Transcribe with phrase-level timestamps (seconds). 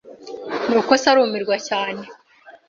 [0.69, 2.03] Nuko se arumirwa cyane